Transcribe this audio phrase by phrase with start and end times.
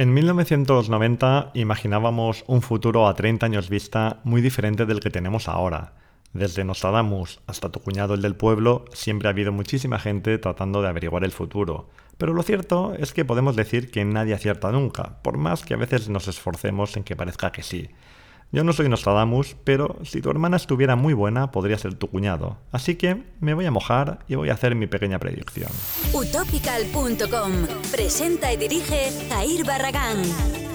[0.00, 5.92] En 1990 imaginábamos un futuro a 30 años vista muy diferente del que tenemos ahora.
[6.32, 10.88] Desde Nostradamus hasta tu cuñado el del pueblo, siempre ha habido muchísima gente tratando de
[10.88, 11.90] averiguar el futuro.
[12.16, 15.76] Pero lo cierto es que podemos decir que nadie acierta nunca, por más que a
[15.76, 17.90] veces nos esforcemos en que parezca que sí.
[18.52, 22.56] Yo no soy Nostradamus, pero si tu hermana estuviera muy buena, podría ser tu cuñado.
[22.72, 25.70] Así que me voy a mojar y voy a hacer mi pequeña predicción.
[26.12, 27.52] Utopical.com
[27.92, 30.69] presenta y dirige Jair Barragán.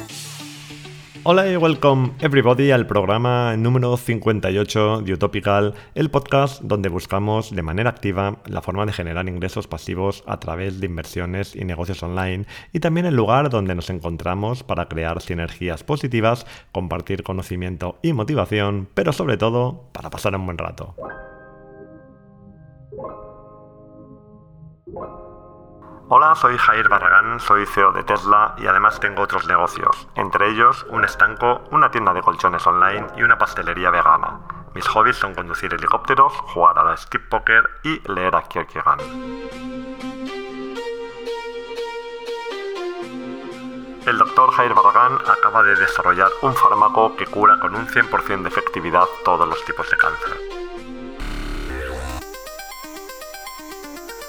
[1.27, 7.63] Hola y welcome everybody al programa número 58 de Utopical, el podcast donde buscamos de
[7.63, 12.45] manera activa la forma de generar ingresos pasivos a través de inversiones y negocios online
[12.73, 18.87] y también el lugar donde nos encontramos para crear sinergias positivas, compartir conocimiento y motivación,
[18.93, 20.93] pero sobre todo para pasar un buen rato.
[26.07, 30.85] Hola, soy Jair Barragán, soy CEO de Tesla y además tengo otros negocios, entre ellos
[30.91, 34.39] un estanco, una tienda de colchones online y una pastelería vegana.
[34.75, 39.01] Mis hobbies son conducir helicópteros, jugar a la skip poker y leer a Kierkegaard.
[44.05, 48.49] El doctor Jair Barragán acaba de desarrollar un fármaco que cura con un 100% de
[48.49, 50.64] efectividad todos los tipos de cáncer.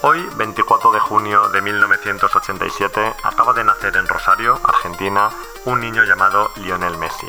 [0.03, 5.31] Hoy, 24 de junio de 1987, acaba de nacer en Rosario, Argentina,
[5.65, 7.27] un niño llamado Lionel Messi.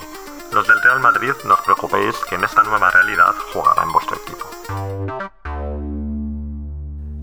[0.53, 4.19] Los del Real Madrid no os preocupéis que en esta nueva realidad jugará en vuestro
[4.19, 4.47] equipo.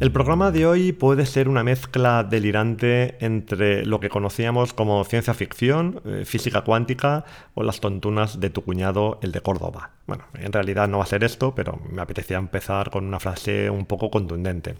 [0.05, 5.33] El programa de hoy puede ser una mezcla delirante entre lo que conocíamos como ciencia
[5.33, 7.25] ficción, eh, física cuántica
[7.55, 9.93] o las tontunas de tu cuñado, el de Córdoba.
[10.05, 13.71] Bueno, en realidad no va a ser esto, pero me apetecía empezar con una frase
[13.71, 14.75] un poco contundente.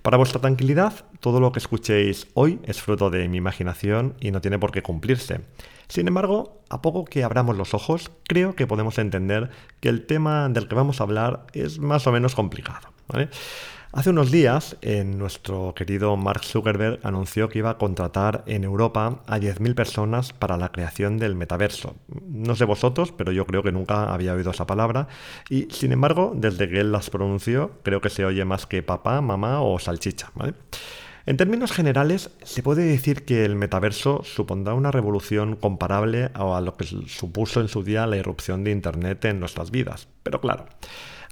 [0.00, 4.40] Para vuestra tranquilidad, todo lo que escuchéis hoy es fruto de mi imaginación y no
[4.40, 5.42] tiene por qué cumplirse.
[5.88, 10.48] Sin embargo, a poco que abramos los ojos, creo que podemos entender que el tema
[10.48, 12.88] del que vamos a hablar es más o menos complicado.
[13.08, 13.28] ¿vale?
[13.92, 19.38] Hace unos días, nuestro querido Mark Zuckerberg anunció que iba a contratar en Europa a
[19.38, 21.96] 10.000 personas para la creación del metaverso.
[22.28, 25.08] No sé vosotros, pero yo creo que nunca había oído esa palabra.
[25.48, 29.20] Y sin embargo, desde que él las pronunció, creo que se oye más que papá,
[29.22, 30.30] mamá o salchicha.
[31.26, 36.76] En términos generales, se puede decir que el metaverso supondrá una revolución comparable a lo
[36.76, 40.06] que supuso en su día la irrupción de Internet en nuestras vidas.
[40.22, 40.66] Pero claro,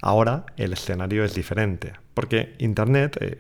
[0.01, 3.39] Ahora el escenario es diferente, porque Internet eh,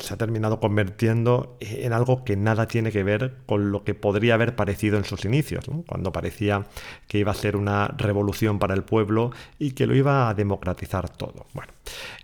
[0.00, 4.34] se ha terminado convirtiendo en algo que nada tiene que ver con lo que podría
[4.34, 6.66] haber parecido en sus inicios, cuando parecía
[7.06, 11.08] que iba a ser una revolución para el pueblo y que lo iba a democratizar
[11.08, 11.46] todo.
[11.54, 11.72] Bueno,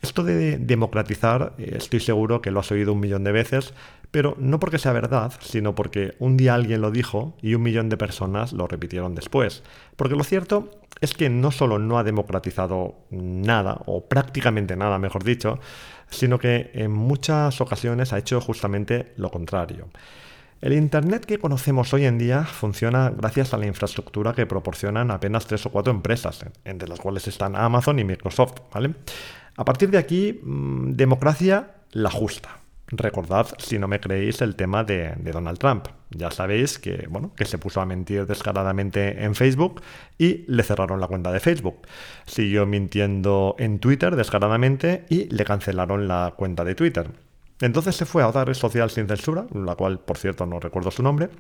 [0.02, 3.72] esto de democratizar eh, estoy seguro que lo has oído un millón de veces,
[4.10, 7.88] pero no porque sea verdad, sino porque un día alguien lo dijo y un millón
[7.88, 9.62] de personas lo repitieron después.
[9.94, 10.70] Porque lo cierto
[11.00, 15.58] es que no solo no ha democratizado nada, o prácticamente nada, mejor dicho,
[16.08, 19.88] sino que en muchas ocasiones ha hecho justamente lo contrario.
[20.60, 25.46] El Internet que conocemos hoy en día funciona gracias a la infraestructura que proporcionan apenas
[25.46, 28.54] tres o cuatro empresas, entre las cuales están Amazon y Microsoft.
[28.72, 28.94] ¿vale?
[29.56, 32.60] A partir de aquí, mm, democracia la justa.
[32.88, 35.88] Recordad, si no me creéis, el tema de, Donald Trump.
[36.10, 39.82] Ya sabéis que, bueno, que se puso a mentir descaradamente en Facebook
[40.18, 41.80] y le cerraron la cuenta de Facebook.
[42.26, 47.10] Siguió mintiendo en Twitter descaradamente y le cancelaron la cuenta de Twitter.
[47.60, 50.90] Entonces se fue a otra red social sin censura, la cual, por cierto, no recuerdo
[50.90, 51.30] su nombre,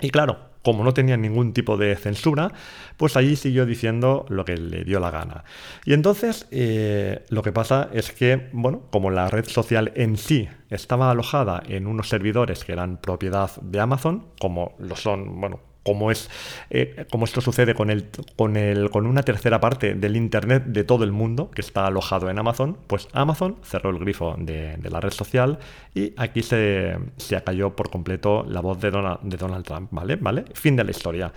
[0.00, 2.52] y claro, como no tenía ningún tipo de censura,
[2.96, 5.44] pues allí siguió diciendo lo que le dio la gana.
[5.84, 10.48] Y entonces eh, lo que pasa es que, bueno, como la red social en sí
[10.70, 16.10] estaba alojada en unos servidores que eran propiedad de Amazon, como lo son, bueno, como
[16.10, 16.30] es
[16.70, 18.06] eh, esto sucede con el,
[18.36, 22.30] con el con una tercera parte del internet de todo el mundo que está alojado
[22.30, 25.58] en Amazon pues Amazon cerró el grifo de, la red social
[25.94, 30.16] y aquí se, se acalló por completo la voz de Donald, de Donald Trump vale
[30.16, 31.32] vale fin de la historia.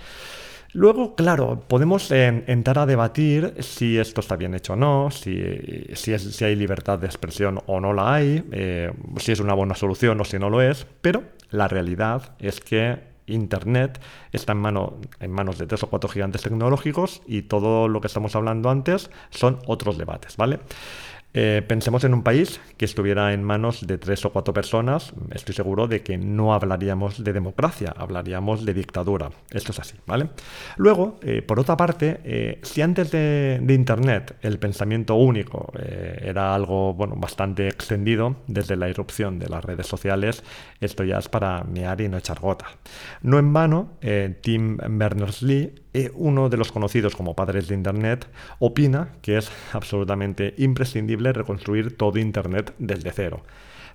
[0.74, 5.44] Luego, claro, podemos entrar a debatir si esto está bien hecho o no, si,
[5.96, 9.76] si, si hay libertad de expresión o no la hay, eh, si es una buena
[9.76, 14.02] solución o si no lo es, pero la realidad es que Internet
[14.32, 14.60] está en,
[15.20, 19.10] en manos de tres o cuatro gigantes tecnológicos y todo lo que estamos hablando antes
[19.30, 20.60] son otros debates, ¿vale?
[21.34, 25.56] Eh, pensemos en un país que estuviera en manos de tres o cuatro personas, estoy
[25.56, 29.30] seguro de que no hablaríamos de democracia, hablaríamos de dictadura.
[29.50, 30.30] Esto es así, ¿vale?
[30.76, 36.94] Luego, eh, por otra parte, eh, si antes de, Internet el pensamiento único era algo
[36.94, 40.44] bueno, bastante extendido desde la irrupción de las redes sociales,
[40.82, 42.66] esto ya es para mear y no echar gota.
[43.22, 43.94] No en vano,
[44.42, 45.74] Tim Berners-Lee
[46.16, 48.28] uno de los conocidos como padres de Internet,
[48.60, 53.44] opina que es absolutamente imprescindible reconstruir todo Internet desde cero.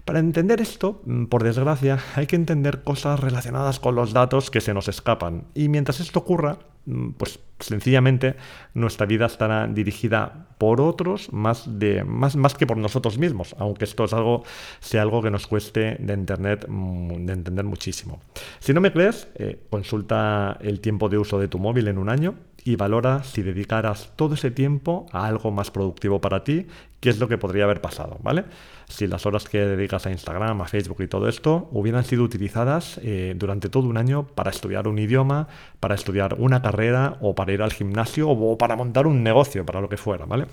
[0.06, 4.61] Para entender esto, mm, por desgracia, hay que entender cosas relacionadas con los datos que
[4.61, 5.49] se nos escapan.
[5.53, 8.37] Y mientras esto ocurra, mm, pues sencillamente
[8.73, 13.85] nuestra vida estará dirigida por otros más, de, más, más que por nosotros mismos, aunque
[13.85, 14.44] esto es algo,
[14.79, 18.20] sea algo que nos cueste de, internet, de entender muchísimo.
[18.61, 22.11] Si no me crees, eh, consulta el tiempo de uso de tu móvil en un
[22.11, 22.37] año
[22.67, 26.67] y valora si dedicaras todo ese tiempo a algo más productivo para ti,
[26.99, 28.45] qué es lo que podría haber pasado, ¿vale?
[28.89, 32.99] Si las horas que dedicas a Instagram, a Facebook y todo esto hubieran sido utilizadas
[33.05, 35.47] eh, durante todo un año para estudiar un idioma,
[35.79, 39.81] para estudiar una carrera o para ir al gimnasio o para montar un negocio, para
[39.81, 40.47] lo que fuera, ¿vale?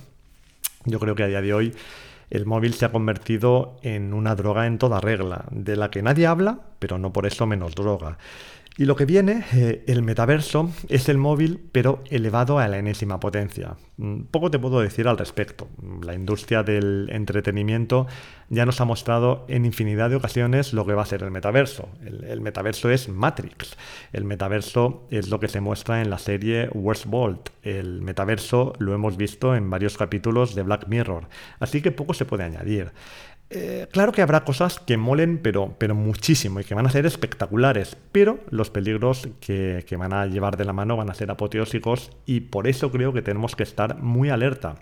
[0.86, 1.74] Yo creo que a día de hoy
[2.30, 6.28] el móvil se ha convertido en una droga en toda regla, de la que nadie
[6.28, 8.20] habla, pero no por eso menos droga.
[8.76, 13.20] Y lo que viene, eh, el metaverso, es el móvil, pero elevado a la enésima
[13.20, 13.76] potencia.
[13.98, 15.68] Mm, poco te puedo decir al respecto.
[16.02, 18.08] La industria del entretenimiento
[18.50, 21.88] ya nos ha mostrado en infinidad de ocasiones lo que va a ser el metaverso.
[22.04, 23.78] El, metaverso es Matrix.
[24.12, 27.52] El metaverso es lo que se muestra en la serie Westworld.
[27.62, 31.28] El metaverso lo hemos visto en varios capítulos de Black Mirror.
[31.60, 32.92] Así que poco se puede añadir.
[33.56, 37.06] Eh, claro que habrá cosas que molen, pero, pero muchísimo y que van a ser
[37.06, 41.30] espectaculares, pero los peligros que, que, van a llevar de la mano van a ser
[41.30, 44.78] apoteósicos y por eso creo que tenemos que estar muy alerta.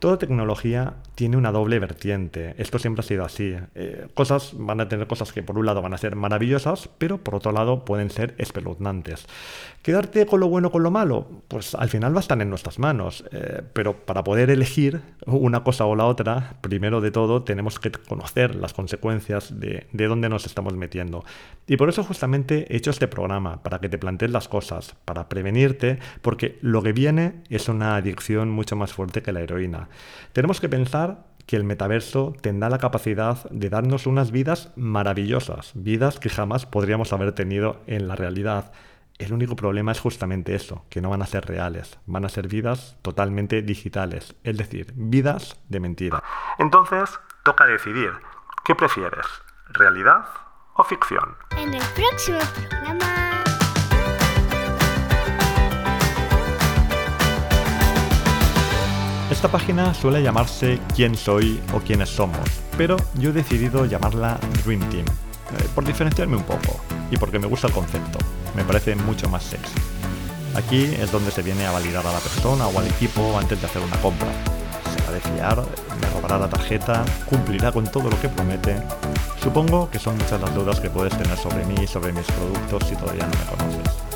[0.00, 3.56] Toda tecnología tiene una doble vertiente, esto siempre ha sido así.
[3.74, 7.18] Eh, cosas van a tener cosas que por un lado van a ser maravillosas, pero
[7.18, 9.26] por otro lado pueden ser espeluznantes.
[9.82, 11.42] ¿Quedarte con lo bueno o con lo malo?
[11.48, 15.64] Pues al final va a estar en nuestras manos, eh, pero para poder elegir una
[15.64, 20.28] cosa o la otra, primero de todo tenemos que conocer las consecuencias de, de dónde
[20.28, 21.24] nos estamos metiendo.
[21.66, 25.28] Y por eso justamente he hecho este programa, para que te plantees las cosas, para
[25.28, 29.88] prevenirte, porque lo que viene es una adicción mucho más fuerte que la heroína.
[30.32, 36.20] Tenemos que pensar que el metaverso tendrá la capacidad de darnos unas vidas maravillosas, vidas
[36.20, 38.70] que jamás podríamos haber tenido en la realidad.
[39.18, 42.48] El único problema es justamente eso, que no van a ser reales, van a ser
[42.48, 46.22] vidas totalmente digitales, es decir, vidas de mentira.
[46.58, 47.18] Entonces,
[47.48, 48.12] toca decidir,
[48.62, 49.24] ¿qué prefieres?
[49.70, 50.28] ¿Realidad
[50.74, 51.34] o ficción?
[51.56, 53.42] En el próximo programa...
[59.30, 62.46] Esta página suele llamarse Quién soy o quiénes somos,
[62.76, 66.78] pero yo he decidido llamarla Dream Team, eh, por diferenciarme un poco
[67.10, 68.18] y porque me gusta el concepto,
[68.54, 69.80] me parece mucho más sexy.
[70.54, 73.66] Aquí es donde se viene a validar a la persona o al equipo antes de
[73.66, 74.28] hacer una compra
[75.10, 75.56] de fiar,
[76.00, 78.82] me robará la tarjeta, cumplirá con todo lo que promete.
[79.42, 82.88] Supongo que son muchas las dudas que puedes tener sobre mí y sobre mis productos
[82.88, 84.08] si todavía no me conoces.